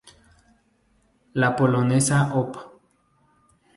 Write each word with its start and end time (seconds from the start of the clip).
La 1.35 1.51
polonesa 1.55 2.23
op. 2.41 2.57